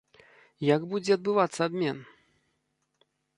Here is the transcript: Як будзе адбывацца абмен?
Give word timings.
Як 0.75 0.81
будзе 0.93 1.11
адбывацца 1.17 1.61
абмен? 1.69 1.97